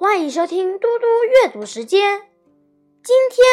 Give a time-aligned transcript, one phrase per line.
[0.00, 2.22] 欢迎收听嘟嘟阅读时间。
[3.02, 3.44] 今天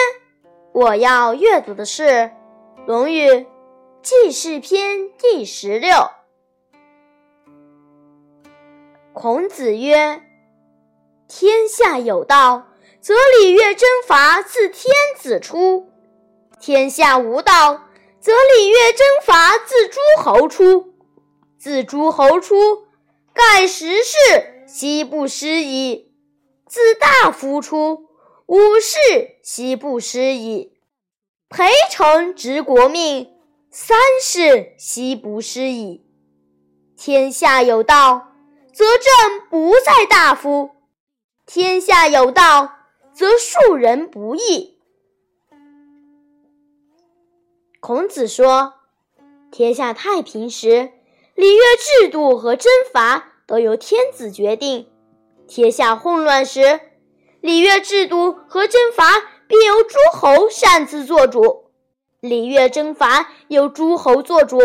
[0.71, 2.03] 我要阅读的是
[2.85, 3.29] 《论语·
[4.01, 5.91] 记事篇》第十六。
[9.11, 10.23] 孔子曰
[11.27, 12.69] ：“天下有道，
[13.01, 15.89] 则礼乐征伐自天子出；
[16.61, 17.89] 天下无道，
[18.21, 20.93] 则礼乐征伐自诸侯出。
[21.57, 22.55] 自诸侯出，
[23.33, 26.05] 盖十世，奚不失矣。”
[26.77, 28.05] 自大夫出，
[28.45, 30.73] 五世奚不失矣；
[31.49, 33.33] 陪臣执国命，
[33.71, 36.05] 三世奚不失矣。
[36.95, 38.31] 天下有道，
[38.71, 40.69] 则政不在大夫；
[41.47, 42.75] 天下有道，
[43.11, 44.77] 则庶人不易。
[47.79, 48.75] 孔子说
[49.51, 50.91] ：“天下太平时，
[51.33, 54.87] 礼乐制度和征伐都由天子决定。”
[55.47, 56.81] 天下混乱时，
[57.39, 59.05] 礼乐制度和征伐
[59.47, 61.71] 便由诸侯擅自做主。
[62.19, 64.57] 礼乐征伐由诸侯做主，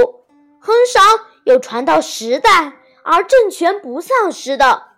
[0.60, 1.00] 很少
[1.44, 2.72] 有传到十代
[3.04, 4.88] 而政权不丧失的；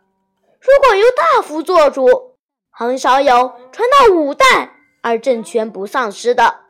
[0.61, 2.37] 如果由大夫做主，
[2.71, 6.61] 很少有传到五代而政权不丧失的。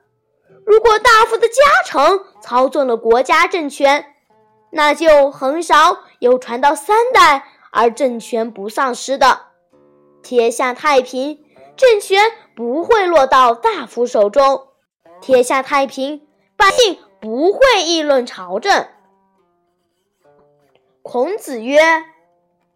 [0.66, 4.06] 如果大夫的家臣操纵了国家政权，
[4.72, 7.50] 那就很少有传到三代。
[7.76, 9.46] 而政权不丧失的，
[10.22, 11.44] 天下太平，
[11.76, 12.22] 政权
[12.54, 14.68] 不会落到大夫手中；
[15.20, 16.24] 天下太平，
[16.56, 18.86] 百姓不会议论朝政。
[21.02, 21.80] 孔子曰：“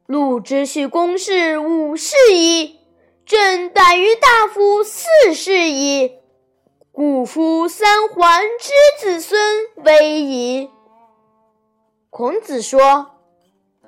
[0.04, 2.80] 禄之序公事五世矣，
[3.24, 6.18] 政待于大夫四世矣，
[6.90, 9.40] 故夫三桓之子孙
[9.76, 10.68] 危矣。”
[12.10, 13.12] 孔子说：“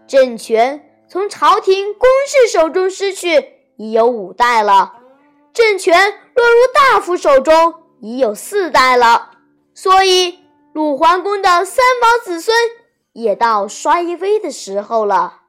[0.07, 5.01] 政权。”从朝廷公事手中失去已有五代了，
[5.53, 9.33] 政权落入大夫手中已有四代了，
[9.75, 10.39] 所以
[10.73, 12.57] 鲁桓公的三宝子孙
[13.13, 15.41] 也到衰微的时候了。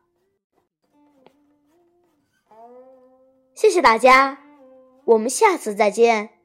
[3.54, 4.40] 谢谢大家，
[5.06, 6.41] 我们下次再见。